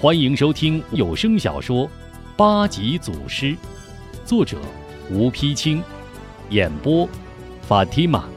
[0.00, 1.86] 欢迎收听有声小说
[2.36, 3.46] 《八级祖师》，
[4.26, 4.60] 作者
[5.10, 5.82] 吴丕清，
[6.50, 7.08] 演播
[7.62, 8.28] 法蒂玛。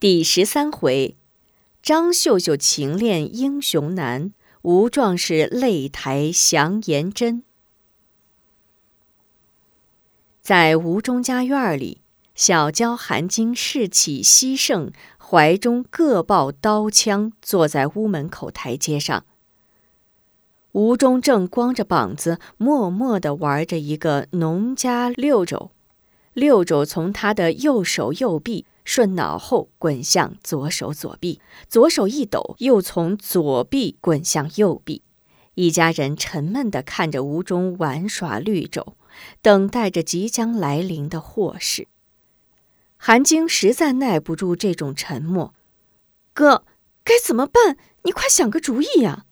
[0.00, 1.14] 第十三回，
[1.82, 4.32] 张秀秀情恋英雄难，
[4.62, 7.44] 吴壮士擂台降颜真。
[10.40, 12.00] 在吴中家院里，
[12.40, 19.26] 小娇、含惊、士气、西盛怀中各抱刀枪，坐在屋门口台阶上。
[20.72, 25.70] 吴中正光着膀子，默默地玩着一个农家六肘，
[26.32, 28.64] 六肘从他的右手右臂。
[28.86, 35.02] 顺脑后滚向左手左臂，左手一抖，又从左臂滚向右臂。
[35.56, 38.94] 一家人沉闷地看着吴中玩耍绿肘，
[39.42, 41.86] 等待着即将来临的祸事。
[43.02, 45.54] 韩晶实在耐不住这种沉默，
[46.34, 46.66] 哥，
[47.02, 47.78] 该怎么办？
[48.02, 49.24] 你快想个主意呀！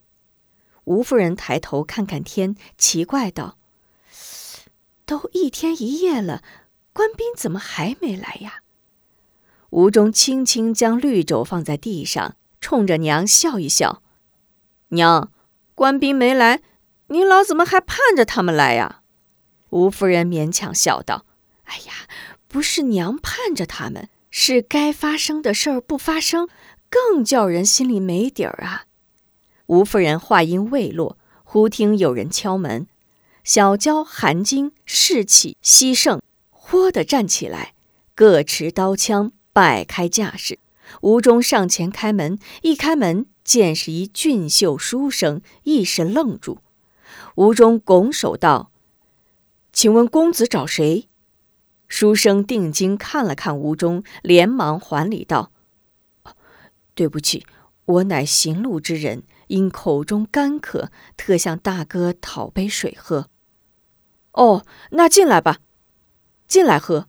[0.84, 3.58] 吴夫人抬头看看天，奇怪道
[5.04, 6.42] ：“都一天一夜了，
[6.94, 8.62] 官兵怎么还没来呀？”
[9.68, 14.02] 吴中轻轻将绿肘放在地上，冲着娘笑一笑
[14.88, 15.30] ：“娘，
[15.74, 16.62] 官兵没来，
[17.08, 19.02] 您老怎么还盼着他们来呀？”
[19.68, 21.26] 吴夫人勉强笑道
[21.64, 21.92] ：“哎呀，
[22.48, 26.48] 不是娘盼着他们，是该发生的事儿不发生，
[26.90, 28.86] 更叫人心里没底儿啊。”
[29.66, 32.86] 吴夫人话音未落，忽听有人敲门，
[33.44, 37.74] 小娇、韩晶、士气、西盛，豁地站起来，
[38.14, 39.32] 各持刀枪。
[39.50, 40.60] 摆开架势，
[41.00, 46.58] 吴中上前开门，一开门见是一俊秀书生，一时愣住。
[47.34, 48.70] 吴中拱手道
[49.72, 51.07] ：“请问公子找谁？”
[51.88, 55.50] 书生定睛看了看吴中，连忙还礼道
[56.94, 57.46] ：“对不起，
[57.86, 63.28] 我乃行路之人，因口中干渴，特向大哥讨杯水喝。”
[64.32, 65.58] 哦，那进来吧，
[66.46, 67.08] 进来喝。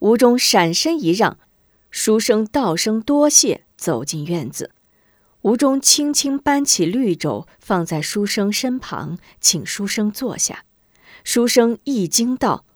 [0.00, 1.38] 吴中闪身一让。
[1.90, 4.72] 书生道声多谢，走进院子。
[5.42, 10.64] 吴中轻轻搬起绿帚，放在书生身旁，请书生坐下。
[11.24, 12.66] 书生一惊道：“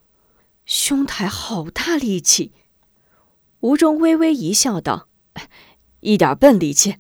[0.71, 2.53] 兄台好大力气！”
[3.59, 5.09] 吴中微微一笑，道
[5.99, 6.99] ：“一点笨力气。”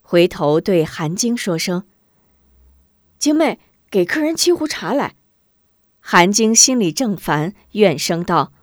[0.00, 1.84] 回头对韩晶说声
[3.20, 3.60] ：“晶妹，
[3.90, 5.16] 给客人沏壶茶来。”
[6.00, 8.54] 韩晶心里正烦，怨声道。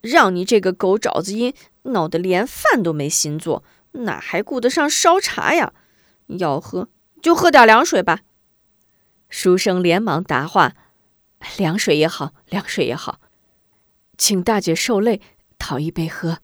[0.00, 1.52] 让你这个狗爪子音，
[1.82, 5.72] 闹得连饭都没心做，哪还顾得上烧茶呀？
[6.28, 6.88] 要喝
[7.20, 8.20] 就喝点凉水吧。
[9.28, 10.74] 书生连忙答话
[11.56, 13.20] ：“凉水也好，凉水也好，
[14.16, 15.20] 请大姐受累，
[15.58, 16.38] 讨一杯喝。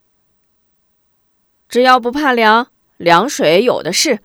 [1.68, 4.20] 只要不怕凉，凉水有的是。”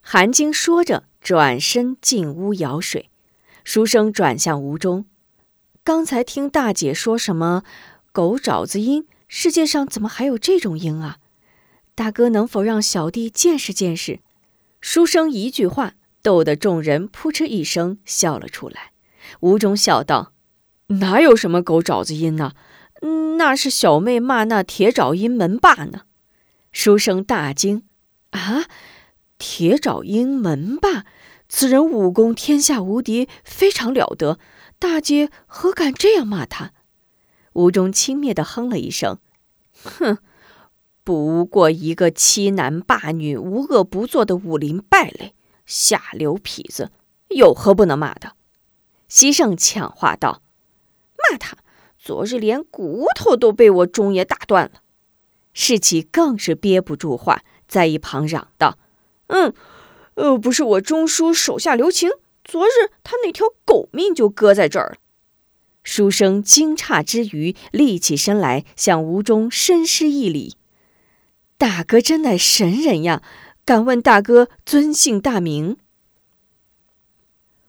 [0.00, 3.08] 韩晶说着，转身进屋舀水。
[3.64, 5.06] 书生转向吴中
[5.82, 7.62] ：“刚才听大姐说什么？”
[8.12, 11.18] 狗爪子鹰，世界上怎么还有这种鹰啊？
[11.94, 14.20] 大哥能否让小弟见识见识？
[14.80, 18.92] 书生一句话，逗得众人扑哧一声笑了出来。
[19.40, 20.32] 吴中笑道
[21.00, 22.52] ：“哪有什么狗爪子音呢？
[23.36, 26.02] 那是小妹骂那铁爪鹰门霸呢。”
[26.72, 27.84] 书生大惊
[28.30, 28.64] ：“啊，
[29.38, 31.04] 铁爪鹰门霸，
[31.48, 34.38] 此人武功天下无敌，非常了得。
[34.78, 36.72] 大姐何敢这样骂他？”
[37.54, 39.18] 吴中轻蔑地哼了一声
[39.84, 40.18] ：“哼，
[41.04, 45.34] 不过一个欺男霸女、无恶不作的武林败类、
[45.64, 46.90] 下流痞子，
[47.28, 48.32] 有何不能骂的？”
[49.08, 50.42] 西盛抢话道
[51.30, 51.58] ：“骂他！
[51.98, 54.82] 昨日连骨头都被我钟爷打断了。”
[55.54, 58.76] 士气更是憋不住话，在一旁嚷道
[59.28, 59.54] ：“嗯，
[60.14, 62.10] 呃，不是我钟叔手下留情，
[62.42, 64.98] 昨日他那条狗命就搁在这儿。”
[65.84, 70.56] 书生惊诧之余，立起身来，向吴中深施一礼
[71.56, 73.22] ：“大哥真乃神人呀！
[73.64, 75.76] 敢问大哥尊姓大名？”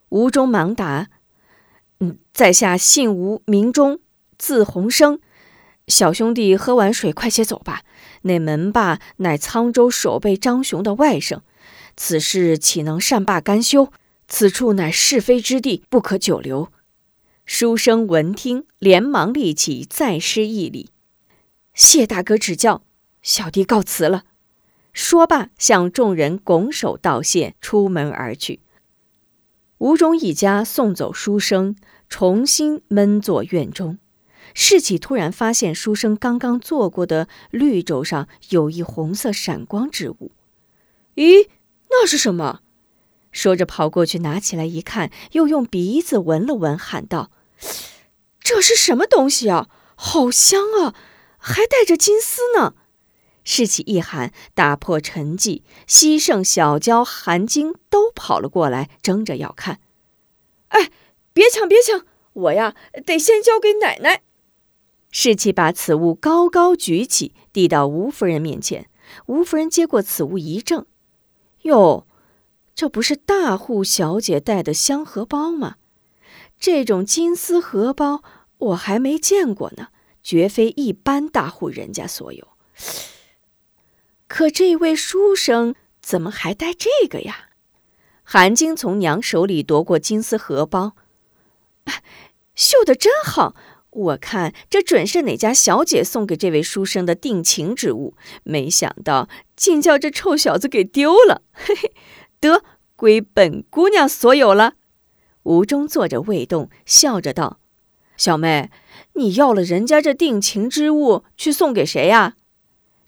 [0.10, 1.10] 吴中忙答
[2.00, 4.00] ：“嗯，在下姓吴，名忠，
[4.38, 5.20] 字鸿生。
[5.88, 7.84] 小兄弟喝完水，快些走吧。
[8.24, 11.42] 那门霸乃沧州守备张雄的外甥，
[11.96, 13.92] 此事岂能善罢甘休？
[14.28, 16.70] 此处乃是非之地，不可久留。”
[17.46, 20.90] 书生闻听，连忙立起，再施一礼
[21.76, 22.82] ：“谢大哥指教，
[23.22, 24.24] 小弟告辞了。”
[24.92, 28.62] 说罢，向众人拱手道谢，出门而去。
[29.80, 31.76] 吴中一家送走书生，
[32.08, 33.98] 重新闷坐院中。
[34.54, 40.32] 世启突然发现书生刚刚做过的绿轴上有一红色闪光之物。
[41.16, 41.50] 咦，
[41.90, 42.62] 那是什么？
[43.34, 47.32] 说着跑过去拿起来一看，又用鼻子闻了闻，喊道
[48.40, 49.68] ：“这是什么东西啊？
[49.96, 50.96] 好香啊，
[51.38, 52.76] 还带着金丝呢！”
[53.46, 59.80] 士气一喊，打破沉寂，西圣、小娇、韩晶都跑了过来，争着要看。
[60.70, 60.92] 哎，
[61.32, 62.06] 别抢，别抢！
[62.34, 62.76] 我呀，
[63.06, 64.24] 得先交给奶奶。
[65.12, 68.90] 士气把此物高高举起，递到吴夫人面前。
[69.28, 70.88] 吴夫人接过此物一怔
[71.64, 72.06] ：“哟，
[72.74, 75.76] 这不是大户小姐带的香荷包吗？
[76.60, 78.24] 这种金丝荷包
[78.58, 79.90] 我还没见过呢，
[80.24, 82.48] 绝非一般大户人家所有。
[84.28, 87.50] 可这位书生怎么还带这个呀？”
[88.28, 90.96] 韩晶从娘手里夺过金丝荷包，
[92.56, 93.56] 绣的真好。
[93.92, 101.44] 我看这准是哪家小姐送给这位书生的定情之物，没想到竟叫这臭小子给丢了。
[101.54, 101.94] 嘿嘿，
[102.42, 102.64] 得
[102.98, 104.74] 归本姑娘所有了。
[105.44, 107.60] 吴中坐着未动，笑着道
[108.18, 108.70] ：“小妹，
[109.14, 112.36] 你要了人家这定情之物，去送给谁呀？”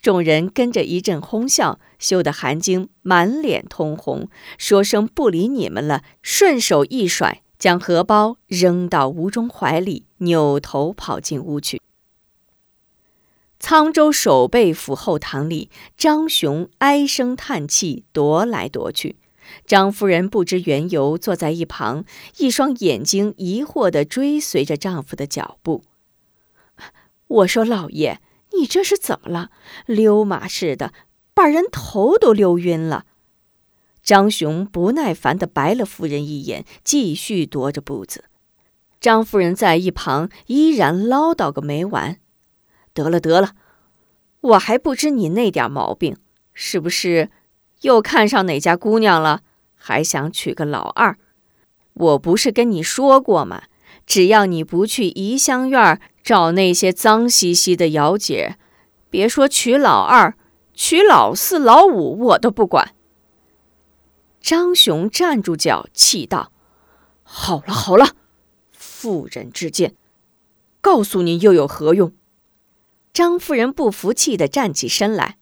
[0.00, 7.42] 众人跟着一阵哄笑，羞得韩晶满脸通红，说声不理你们了，顺手一甩。
[7.58, 11.82] 将荷包扔到吴中怀里，扭头跑进屋去。
[13.58, 19.16] 沧州守备府后堂里，张雄唉声叹气，踱来踱去。
[19.66, 22.04] 张夫人不知缘由，坐在一旁，
[22.36, 25.82] 一双眼睛疑惑地追随着丈夫的脚步。
[27.26, 28.20] 我说：“老爷，
[28.58, 29.50] 你这是怎么了？
[29.86, 30.92] 溜马似的，
[31.34, 33.04] 把人头都溜晕了。”
[34.02, 38.24] 张雄不耐烦地白了夫人一眼，继续踱着步子。
[39.00, 42.18] 张夫人在一旁依然唠叨个没完
[42.94, 43.52] ：“得了得了，
[44.40, 46.16] 我还不知你那点毛病，
[46.52, 47.30] 是不是
[47.82, 49.42] 又看上哪家姑娘了？
[49.76, 51.16] 还想娶个老二？
[51.92, 53.64] 我不是跟你说过吗？
[54.06, 58.58] 只要你不去怡香院找那些脏兮兮的姚姐，
[59.08, 60.36] 别说娶老二，
[60.74, 62.94] 娶老四、老五我都不管。”
[64.42, 66.52] 张雄站住脚，气道
[67.24, 68.14] ：“好了好了，
[68.72, 69.94] 妇人之见，
[70.82, 72.12] 告诉你又有何用？”
[73.14, 75.38] 张夫人不服气的站起身来：“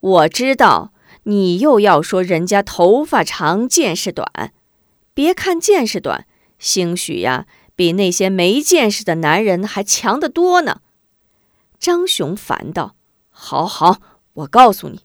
[0.00, 0.92] 我知道
[1.22, 4.52] 你又要说人家头发长见识短，
[5.14, 6.26] 别看见识短，
[6.58, 7.46] 兴许呀
[7.76, 10.80] 比那些没见识的男人还强得多呢。”
[11.78, 12.96] 张雄烦道
[13.30, 14.00] ：“好好，
[14.32, 15.02] 我告诉你。”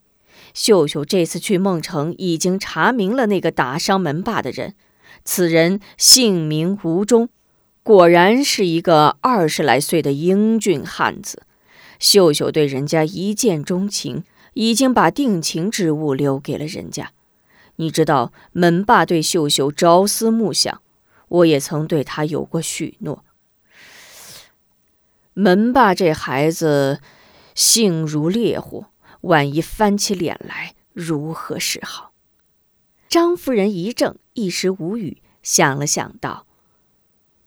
[0.55, 4.75] 秀秀这次去孟城，已经查明了那个打伤门霸的人。
[5.23, 7.29] 此人姓名吴忠，
[7.83, 11.43] 果然是一个二十来岁的英俊汉子。
[11.99, 14.23] 秀秀对人家一见钟情，
[14.53, 17.11] 已经把定情之物留给了人家。
[17.75, 20.81] 你知道，门霸对秀秀朝思暮想，
[21.31, 23.23] 我也曾对他有过许诺。
[25.33, 26.99] 门霸这孩子，
[27.55, 28.87] 性如烈火。
[29.21, 32.11] 万一翻起脸来，如何是好？
[33.07, 36.47] 张夫人一怔，一时无语，想了想，道：“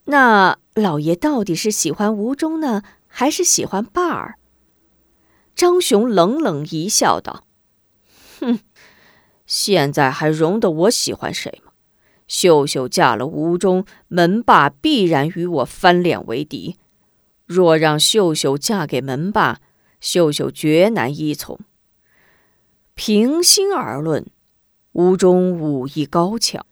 [0.06, 4.38] 那老爷到底是喜欢吴中呢，还是喜欢霸儿？”
[5.56, 7.44] 张雄冷冷一笑，道
[8.38, 8.60] ：“哼，
[9.46, 11.60] 现在还容得我喜欢谁？
[12.26, 16.76] 秀秀嫁了吴中，门霸必然与我翻脸为敌。
[17.46, 19.60] 若让秀秀嫁给门霸，
[20.00, 21.60] 秀秀绝难依从。
[22.94, 24.26] 平心而论，
[24.92, 26.64] 吴中武艺高强，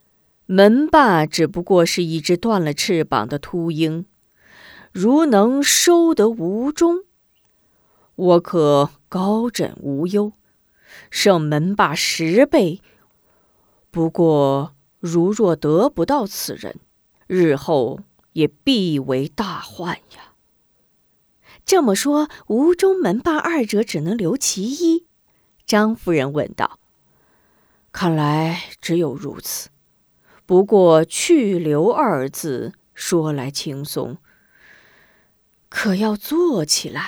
[0.46, 4.06] 门霸只不过是一只断了翅膀的秃鹰。
[4.92, 7.04] 如能收得吴中，
[8.14, 10.32] 我可高枕无忧，
[11.10, 12.80] 胜门霸十倍。
[13.90, 16.78] 不过，如若得不到此人，
[17.26, 17.98] 日后
[18.34, 20.34] 也必为大患呀。
[21.64, 25.08] 这么说，吴中、门霸二者只能留其一。
[25.66, 26.78] 张夫人问道
[27.90, 29.70] ：“看来只有如此。
[30.46, 34.18] 不过‘去留’二字说来轻松，
[35.68, 37.02] 可要做起来，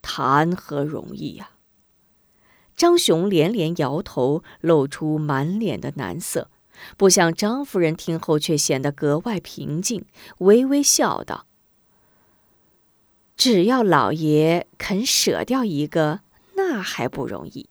[0.00, 1.50] 谈何容易呀？”
[2.78, 6.48] 张雄连连摇头，露出满脸的难色，
[6.96, 10.04] 不想张夫人听后却显得格外平静，
[10.38, 11.46] 微微笑道。
[13.36, 16.20] 只要老爷肯舍掉一个，
[16.54, 17.68] 那还不容易。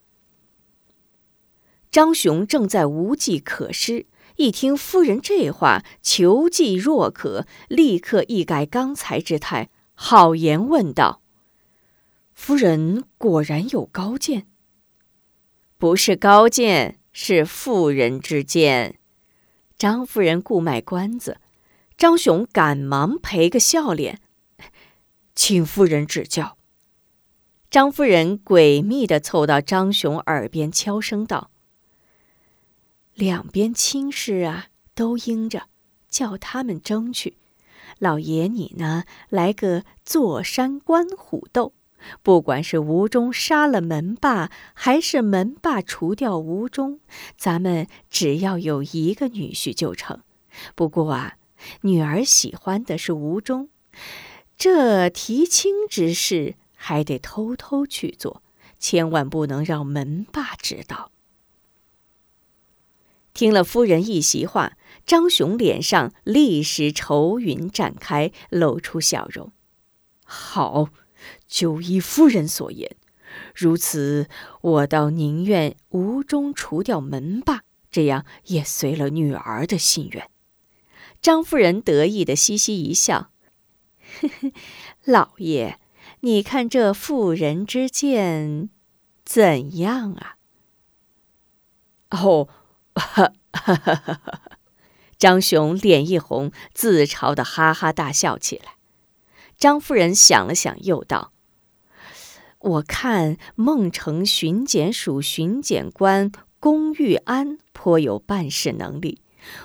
[1.90, 11.22] 张雄正在无计可施，一听夫人这话，求计若渴，立刻一改刚才之态，好言问道
[12.36, 14.48] ：“夫人果然有高见？
[15.78, 19.00] 不是高见，是妇人之见。”
[19.78, 21.40] 张夫人故卖关子，
[21.96, 24.20] 张雄赶忙赔个笑脸，
[25.36, 26.58] 请夫人指教。
[27.70, 31.52] 张夫人诡秘的凑到张雄耳边悄声道。
[33.14, 35.68] 两边亲事啊，都应着，
[36.10, 37.38] 叫他们争去。
[38.00, 41.74] 老爷你呢，来个坐山观虎斗。
[42.24, 47.00] 不管是吴中杀了门霸，还是门霸除掉吴中，
[47.38, 50.22] 咱们只要有一个女婿就成。
[50.76, 51.38] 不过啊，
[51.82, 53.70] 女儿喜欢的是吴中，
[54.58, 58.42] 这提亲之事还得偷偷去做，
[58.80, 61.12] 千万不能让门霸知道。
[63.34, 69.52] 听了夫人一席话，张雄脸上立时愁云展开，露出笑容。
[70.26, 70.90] 好，
[71.48, 72.96] 就依夫人所言，
[73.56, 74.28] 如此，
[74.62, 80.30] 我倒宁愿无中除掉门霸，这样也随了女儿的心愿。
[81.22, 83.32] 张夫人得意的嘻嘻一笑
[84.22, 84.52] ：“呵呵，
[85.04, 85.80] 老爷，
[86.20, 88.70] 你看这妇人之见
[89.26, 90.36] 怎样啊？”
[92.12, 92.50] 哦。
[93.00, 94.58] 哈，哈哈哈哈
[95.20, 98.78] 张雄脸一红，自嘲的哈哈大笑起来。
[99.56, 101.32] 张夫人想了想，又道
[102.60, 109.22] ：“我看孟城巡检署巡检官龚玉安颇有办事能力，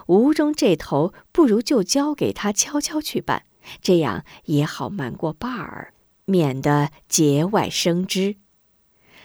[0.06, 3.44] 吴中这头不如就交给他悄悄去办，
[3.80, 5.94] 这样也好瞒过霸儿，
[6.26, 8.36] 免得节外生枝。”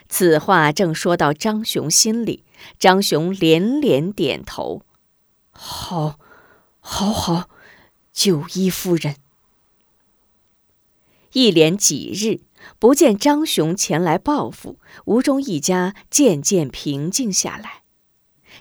[0.10, 2.46] 此话正说到张雄心里，
[2.80, 4.84] 张雄连连点头
[5.52, 6.18] ：“好，
[6.80, 7.50] 好，好，
[8.14, 9.18] 就依夫人。”
[11.34, 12.40] 一连几日
[12.80, 17.84] 不见张雄前来报复，吴中一家渐渐平静下来。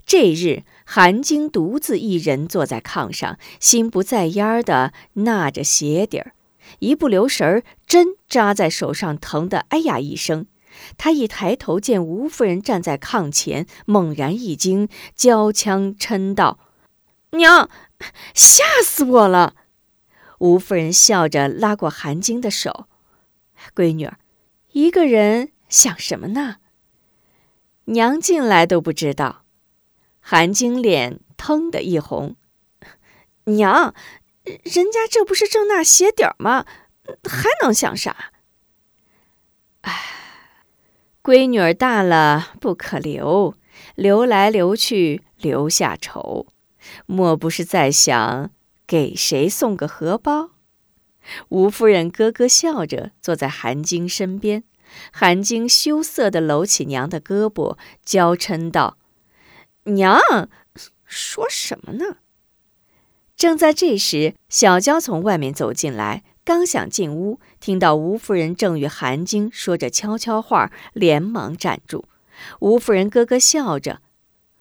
[0.04, 6.34] 这日，韩晶独自一人坐在炕上，心不在焉的纳着鞋底儿，
[6.80, 10.46] 一不留神儿，针扎在手上，疼得哎呀一声。
[10.98, 16.58] 他一抬头，见吴夫人站在炕前，猛然一惊，娇腔嗔道
[17.32, 17.70] ：“娘，
[18.34, 19.54] 吓死我了！”
[20.40, 22.86] 吴夫人笑着拉过韩晶的手
[23.74, 24.18] ：“闺女儿，
[24.72, 26.56] 一个人想什么呢？
[27.86, 29.44] 娘进来都不知道。”
[30.20, 32.36] 韩晶脸腾的一红
[33.44, 33.94] ：“娘，
[34.44, 36.66] 人家这不是正纳鞋底吗？
[37.24, 38.32] 还能想啥？”
[39.82, 40.12] 哎。
[41.22, 43.56] 闺女儿大了不可留，
[43.96, 46.46] 留来留去留下愁，
[47.06, 48.52] 莫不是在想
[48.86, 50.50] 给谁送个荷包？
[51.48, 54.64] 吴夫人咯咯笑着坐在韩晶身边，
[55.12, 58.98] 韩晶羞涩地搂起娘的胳膊，娇嗔道
[59.84, 60.20] ：“娘，
[61.04, 62.16] 说什么呢？”
[63.36, 66.22] 正在这时，小娇从外面走进来。
[66.44, 72.04] 刚想进屋，听到吴夫人正与韩晶说着悄悄话，连忙站住。
[72.60, 74.00] 吴夫人咯咯笑着：“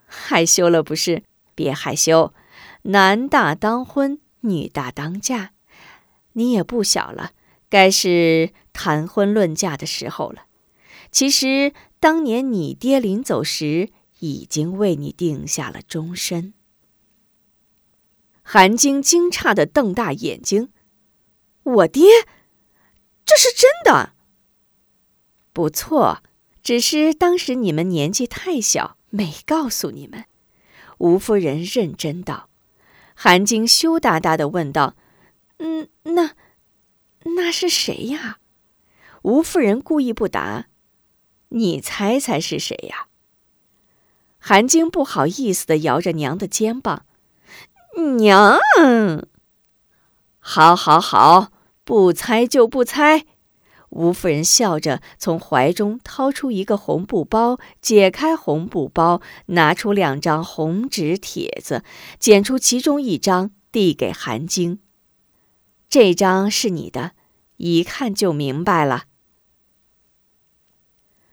[0.07, 1.23] 害羞了不是？
[1.53, 2.33] 别害羞，
[2.81, 5.51] 男大当婚，女大当嫁，
[6.37, 7.31] 你也不小了，
[7.69, 10.45] 该是谈婚论嫁的时候了。
[11.11, 13.89] 其实当年你爹临走时，
[14.19, 16.53] 已经为你定下了终身。”
[18.43, 20.69] 韩晶惊诧的瞪大眼睛。
[21.63, 22.05] 我爹，
[23.25, 24.13] 这是真的。
[25.51, 26.21] 不错，
[26.61, 30.25] 只是当时你们年纪太小，没告诉你们。
[30.99, 32.49] 吴夫人认真道。
[33.15, 34.95] 韩晶羞答答的问道
[35.65, 36.35] ：“嗯，那
[37.23, 38.37] 那是谁呀？”
[39.23, 40.67] 吴夫人故意不答
[41.49, 43.07] ：“你猜猜是谁呀？”
[44.37, 47.05] 韩晶不好意思的摇着娘的肩膀
[48.17, 48.59] ：“娘，
[50.39, 51.51] 好，好，好。”
[51.85, 53.27] 不猜就不猜，
[53.89, 61.83] 吴夫人笑着从怀中掏出一个红布包，解开红布包，拿出两张红纸帖子，
[62.19, 64.79] 剪出其中一张递给韩晶。
[65.89, 67.11] 这张是你的，
[67.57, 69.05] 一看就明白了。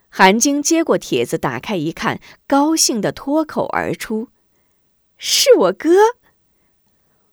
[0.09, 4.29] 韩晶接过帖子，打开一看，高兴的脱口而出
[5.17, 5.91] ：“是我哥。”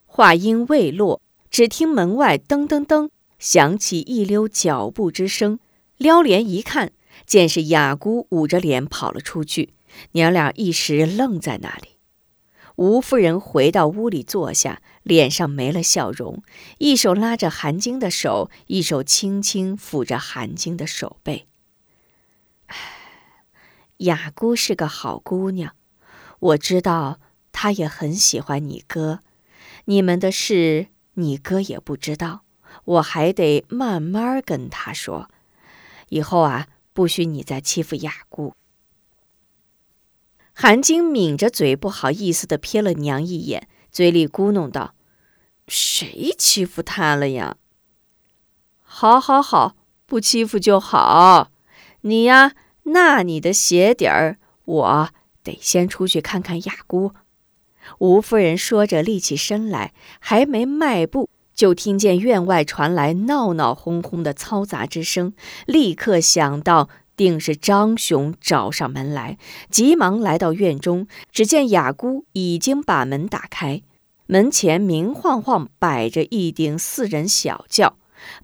[0.08, 1.22] 话音未落。
[1.52, 3.10] 只听门外噔噔噔
[3.40, 5.60] 响起一溜脚步之声，
[5.98, 6.92] 撩帘一看，
[7.26, 9.74] 见是雅姑捂着脸跑了出去。
[10.12, 11.99] 娘俩一时愣在那里。
[12.80, 16.42] 吴夫人回到屋里坐下，脸上没了笑容，
[16.78, 21.46] 一手拉着韩晶的手，一手轻轻抚着韩晶的手背。
[23.98, 25.76] 雅姑是个好姑娘，
[26.40, 27.20] 我知道
[27.52, 29.20] 她也很喜欢你哥。
[29.84, 32.46] 你们的事，你哥也不知道，
[32.86, 35.30] 我还得慢慢跟他说。
[36.08, 38.54] 以后啊，不许你再欺负雅姑。
[40.62, 44.94] 韩晶抿着嘴，不好意思的瞥了娘一眼，嘴里咕哝道
[45.70, 47.56] ：“谁欺负她了呀
[48.84, 51.50] ？”“好，好，好，不欺负就好。
[52.02, 52.52] 你呀，
[52.84, 55.10] 纳你的鞋底儿，我
[55.46, 57.14] 得先出去看看雅姑。”
[58.00, 65.34] 吴夫人说着，立起身来，还没迈步，就听见院外传来闹闹哄哄的嘈杂之声，
[65.66, 69.38] 立刻想到定是张雄找上门来，
[69.70, 73.82] 急忙来到院中，只见雅姑已经把门打开，
[74.28, 77.98] 门前明晃晃摆着一顶四人小轿，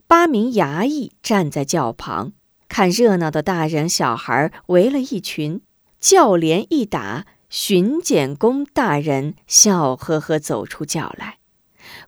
[0.07, 2.33] 八名衙役站在轿旁，
[2.67, 5.61] 看热闹的大人小孩围了一群，
[5.97, 7.25] 轿帘一打。
[7.47, 11.37] 巡检公大人笑呵呵走出轿来，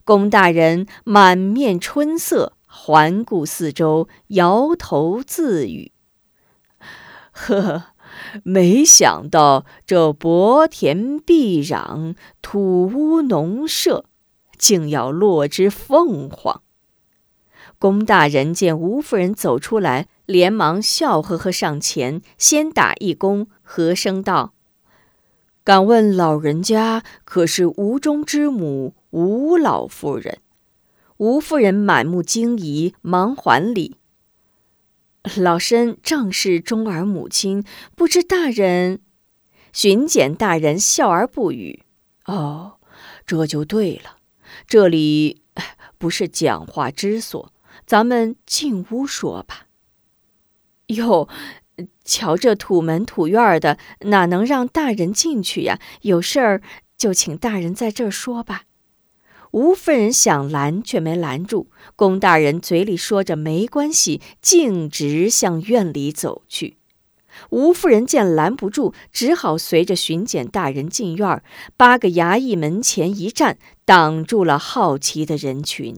[0.04, 5.92] 公大人满面春色，环顾四周，摇头自语
[7.46, 7.84] ：“呵，
[8.42, 14.04] 没想到这薄田碧壤、土屋农舍，
[14.56, 16.62] 竟要落只凤凰。”
[17.78, 24.52] 公大人见吴夫人走出来，连忙笑呵呵上前，先打一躬，和声道。
[25.62, 30.38] 敢问老人家可是吴中之母吴老夫人？
[31.18, 33.97] 吴夫人满目惊疑，忙还礼。
[35.36, 39.00] 老身正是钟儿母亲，不知大人。
[39.72, 41.84] 巡检大人笑而不语。
[42.26, 42.78] 哦，
[43.26, 44.18] 这就对了。
[44.66, 45.42] 这里
[45.98, 47.52] 不是讲话之所，
[47.86, 49.66] 咱们进屋说吧。
[50.86, 51.28] 哟。
[52.04, 55.78] 瞧这土门土院的，哪能让大人进去呀？
[56.00, 56.60] 有事儿
[56.96, 58.62] 就请大人在这儿说吧。
[59.52, 61.68] 吴夫人想拦，却没拦住。
[61.96, 66.76] 龚大人嘴里说着没关系，径直向院里走去。
[67.50, 71.42] 吴夫人见拦不住，只好随着巡检大人进院。
[71.76, 75.96] 八个衙役门前一站，挡住了好奇的人群。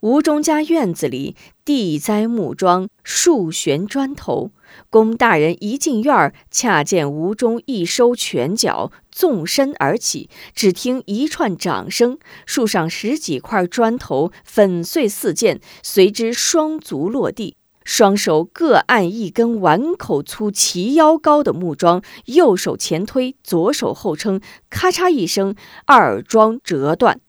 [0.00, 4.50] 吴中家院子里地栽木桩，树悬砖头。
[4.90, 10.28] 龚大人一进院儿，恰见吴中一收拳脚，纵身而起。
[10.54, 25.54] 只听一串掌声，树上十几块砖头粉碎四溅，随之双足落地，双手各按一根碗口粗、齐腰高的木桩，右手前推，左手后撑，咔嚓一声，
[25.86, 27.20] 二桩折断。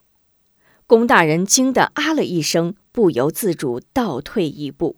[0.87, 4.95] 龚大人惊得啊了一声，不由自主倒退一步。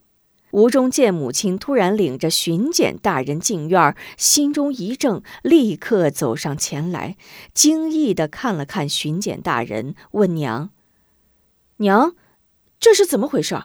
[0.52, 7.18] 吴中见母亲突然领着巡检大人进院，心中一怔，立刻走上前来，
[7.56, 10.70] 惊异地看了看巡检大人，问娘
[11.78, 12.16] ：“娘，
[12.80, 13.64] 这是怎么回事？”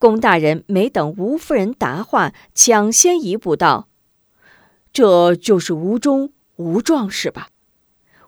[0.00, 3.88] 龚大人没等吴夫人答话，抢先一步道
[4.92, 7.50] ：“这就是吴中吴壮士吧？”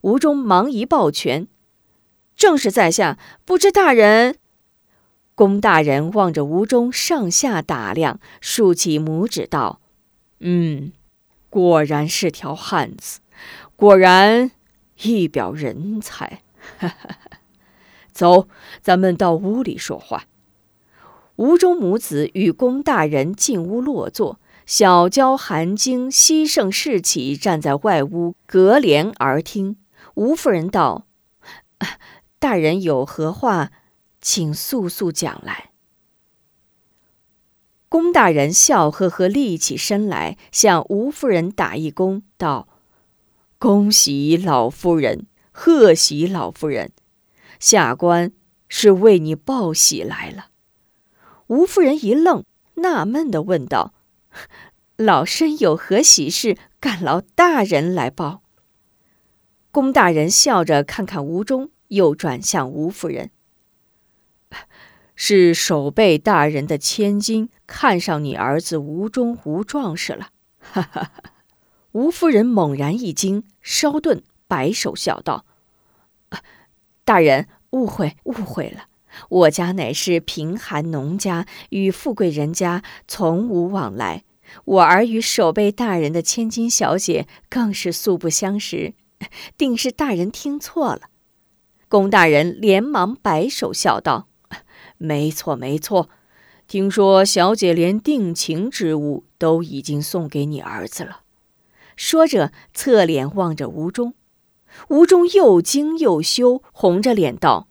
[0.02, 1.48] 吴中忙一抱拳。
[2.40, 4.36] 正是在下，不知大人。
[5.34, 9.78] 龚大人望着吴中上下打量，竖起拇指道
[10.40, 10.92] ：“嗯，
[11.50, 13.20] 果然是条汉子，
[13.76, 14.52] 果然
[15.02, 16.40] 一表人才。
[18.10, 18.48] 走，
[18.80, 20.24] 咱们到屋里说话。”
[21.36, 29.76] 吴中母子与龚大人进屋落座，小娇、韩晶、西盛、侍起站在外屋隔帘而听。
[30.14, 31.04] 吴夫人道。
[31.76, 31.86] 啊
[32.40, 33.70] 大人有何话，
[34.18, 35.72] 请速速讲来。
[37.90, 42.66] 龚大人笑呵呵，立起身来，向吴夫人打一躬，道
[43.60, 46.92] ：“恭喜老夫人，贺喜老夫人，
[47.58, 48.32] 下官
[48.68, 50.46] 是为你报喜来了。”
[51.48, 53.92] 吴夫人一愣，纳闷的问道
[54.96, 58.42] ：“老身有何喜事，敢劳大人来报？”
[59.70, 61.70] 龚大人笑着看看吴中。
[61.90, 63.30] 又转向吴夫人
[65.14, 71.32] ：“是守备大人的千金看上你儿子吴中吴壮士了。”哈哈哈！
[71.92, 75.44] 吴夫人猛然一惊，稍顿，摆手笑道
[77.04, 78.86] ：“大人误会，误会了。
[79.28, 84.24] 我家乃是贫寒农家，与富贵人家从无往来。
[84.64, 88.94] 我儿与守备大人的千金小姐更是素不相识，
[89.58, 91.09] 定是大人听错了。
[91.90, 94.28] 龚大人连忙摆手笑道
[94.96, 96.08] ：“没错，没错。
[96.68, 101.22] 听说小姐连定情之物都已经送给你儿子了。”
[101.98, 104.14] 说着，侧脸望着吴中。
[104.88, 107.66] 吴中又惊又羞，红着脸道：“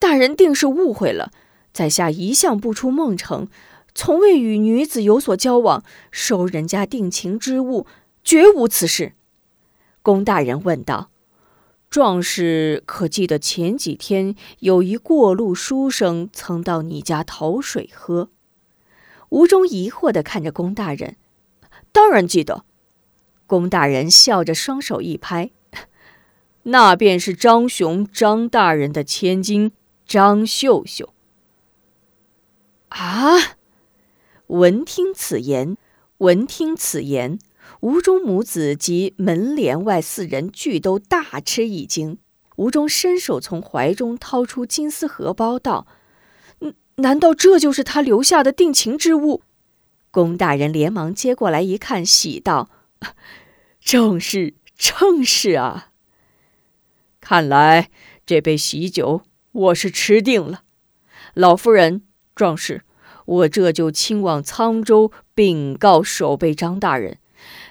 [0.00, 1.30] 大人定是误会了，
[1.74, 3.48] 在下一向不出孟城。”
[3.94, 7.84] 从未与女子有所交往，收人家定情之物，
[8.24, 9.12] 绝无此事。
[10.00, 11.10] 龚大人问道
[11.90, 18.30] ：“壮士可记得前几天有一过路书生曾到你家讨水喝？”
[19.30, 21.16] 吴中疑惑地看着龚大人
[21.92, 22.64] ：“当然记得。”
[23.46, 25.50] 龚大人笑着双手一拍
[26.64, 29.72] ：“那便是张雄张大人的千金
[30.06, 31.12] 张秀秀。”
[32.88, 33.56] 啊！
[34.46, 35.76] 闻听此言，
[36.18, 37.38] 闻听此言，
[37.80, 42.18] 吴中母子及门帘外四人俱都大吃一惊。
[42.56, 45.86] 吴中伸手从怀中掏出金丝荷包，道
[46.96, 49.42] ：“难道这就是他留下的定情之物？”
[50.10, 52.70] 龚大人连忙接过来一看，喜道
[53.80, 55.92] ：“正是，正是啊！
[57.20, 57.90] 看来
[58.26, 60.62] 这杯喜酒我是吃定了。
[61.34, 62.02] 老夫人，
[62.34, 62.82] 壮士。”
[63.28, 67.18] 我这就亲往沧州禀告守备张大人，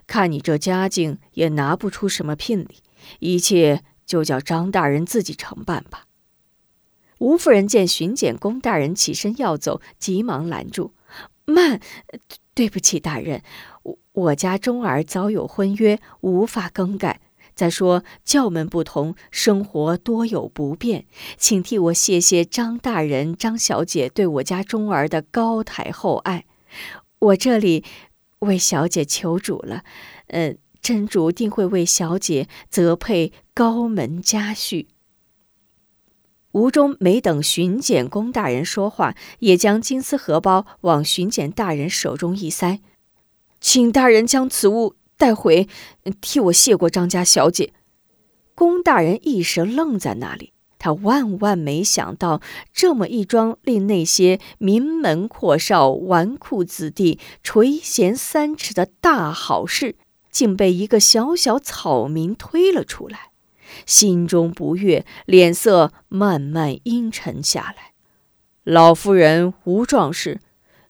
[0.07, 2.77] 看你这家境也拿不出什么聘礼，
[3.19, 6.05] 一切就叫张大人自己承办吧。
[7.19, 10.93] 吴夫人见巡检龚大人起身要走，急忙拦住
[11.45, 11.79] ：“慢，
[12.53, 13.41] 对不起，大人，
[13.83, 17.19] 我我家中儿早有婚约，无法更改。”
[17.55, 21.05] 再说教门不同，生活多有不便，
[21.37, 26.45] 请替我谢谢张大人、张小姐对我家中儿的高抬厚爱。
[27.17, 27.83] 我这里
[28.39, 29.83] 为小姐求主了，
[30.27, 34.87] 嗯，真主定会为小姐择配高门佳婿。
[36.51, 42.79] 吴中没等巡检公大人说话，也将金丝荷包往巡检大人手中一塞，
[43.59, 44.95] 请大人将此物。
[45.19, 45.67] 带回
[46.21, 47.73] 替我谢过张家小姐。
[48.53, 59.95] 龚大人一时愣在那里，他万万没想到，这么一桩令那些名门阔少、纨绔子弟垂涎三尺的大好事，
[60.31, 63.31] 竟被一个小小草民推了出来，
[63.85, 67.93] 心中不悦，脸色慢慢阴沉下来。
[68.63, 70.39] 老夫人、吴壮士，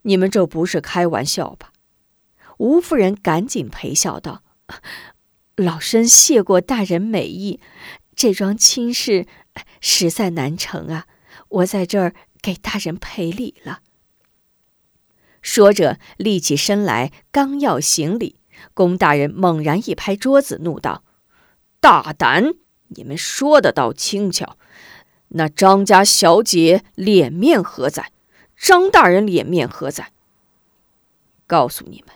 [0.02, 1.72] 你们这不是开玩笑吧？
[2.58, 4.42] 吴夫人赶紧陪笑道
[5.56, 7.60] ：“老身谢过大人美意，
[8.16, 9.28] 这桩亲事
[9.82, 11.08] 实在难成啊！
[11.50, 13.82] 我在这儿给大人赔礼了。”
[15.42, 18.38] 说着立起身来，刚要行礼，
[18.74, 21.04] 龚大人猛然一拍桌子，怒道
[21.80, 22.56] ：“大胆！
[22.90, 24.58] 你们说的倒轻巧，
[25.30, 28.12] 那张家小姐脸面何在？
[28.58, 30.12] 张大人脸面何在？
[31.46, 32.16] 告诉你们！”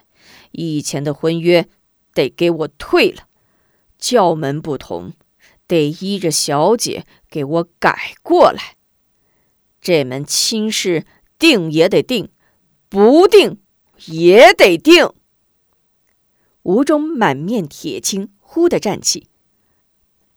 [0.51, 1.69] 以前的婚约
[2.13, 3.27] 得给我退了，
[3.97, 5.13] 教门不同，
[5.71, 8.75] 得依着小姐给我改过来。
[9.79, 11.05] 这门亲事
[11.39, 12.29] 定也得定，
[12.89, 13.61] 不定
[14.07, 15.09] 也得定。
[16.63, 19.27] 吴忠满面铁青，忽地站起：“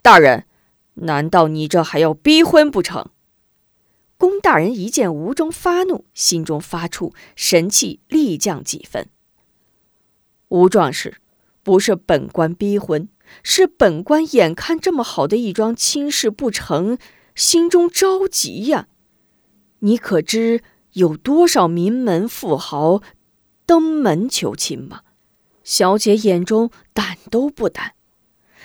[0.00, 0.46] 大人，
[0.94, 3.10] 难道你这还要逼婚不成？”
[4.16, 9.08] 龚大人一见吴忠发怒，心中发怵，神气立降几分。
[10.48, 11.20] 吴壮士，
[11.64, 13.08] 不是本官逼婚，
[13.42, 16.98] 是本官眼看这么好的一桩亲事不成，
[17.34, 18.88] 心中着急呀。
[19.80, 23.02] 你可知有多少名门富豪
[23.66, 25.02] 登门求亲吗？
[25.62, 27.94] 小姐眼中胆都不胆。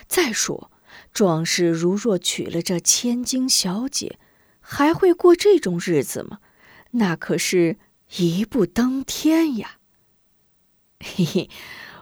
[0.07, 0.71] 再说，
[1.13, 4.17] 壮士如若娶了这千金小姐，
[4.59, 6.39] 还会过这种日子吗？
[6.91, 7.77] 那可是
[8.17, 9.77] 一步登天呀。
[10.99, 11.49] 嘿嘿，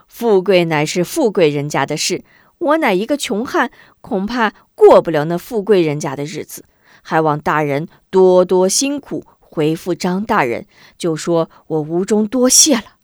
[0.08, 2.24] 富贵乃是富贵人家的事，
[2.58, 6.64] 我乃一个穷汉，恐怕过不了那富贵人家的日子。
[7.02, 10.66] 还望大人多多辛苦，回复张大人，
[10.98, 12.96] 就说我吴中多谢了。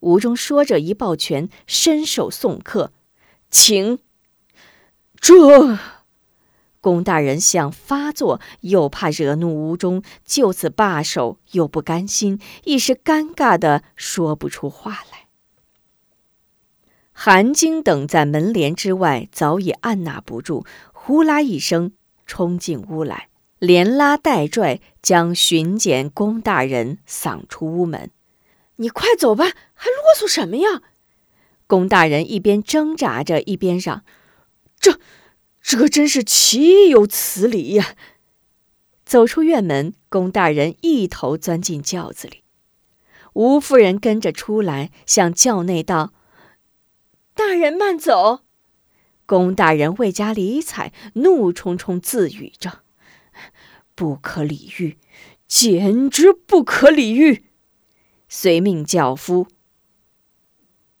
[0.00, 2.92] 吴中说着，一抱拳，伸手送客，
[3.50, 3.98] 请。
[5.18, 5.78] 这，
[6.82, 15.13] 龚大人想发作，又怕惹怒吴中，就此罢手，又不甘心，一时尴尬的说不出话来。
[17.16, 21.92] 韩晶等在门帘之外早已按捺不住，呼啦一声
[22.26, 23.28] 冲进屋来，
[23.60, 28.10] 连拉带拽将巡检龚大人搡出屋门。
[28.76, 30.82] 你快走吧，还啰嗦什么呀？
[31.68, 34.04] 龚大人一边挣扎着，一边嚷
[34.78, 34.98] ：“这，
[35.62, 37.94] 这真是岂有此理呀！”
[39.06, 42.42] 走出院门，龚大人一头钻进轿子里，
[43.34, 46.12] 吴夫人跟着出来，向轿内道
[47.34, 48.40] ：“大人慢走。”
[49.26, 52.82] 龚大人未加理睬，怒冲冲自语着
[53.94, 54.98] ：“不可理喻，
[55.46, 57.46] 简直不可理喻！”
[58.28, 59.46] 随命轿夫：“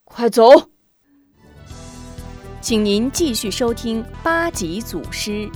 [0.04, 0.70] 快走。”
[2.62, 5.50] 请您继续收听八级祖师。